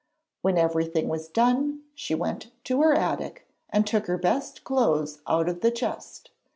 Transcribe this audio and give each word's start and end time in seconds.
When 0.41 0.57
everything 0.57 1.09
was 1.09 1.27
done, 1.27 1.83
she 1.93 2.15
went 2.15 2.47
up 2.47 2.51
to 2.63 2.81
her 2.81 2.95
attic 2.95 3.47
and 3.69 3.85
took 3.85 4.07
her 4.07 4.17
best 4.17 4.63
clothes 4.63 5.21
out 5.27 5.47
of 5.47 5.63
a 5.63 5.69
chest. 5.69 6.31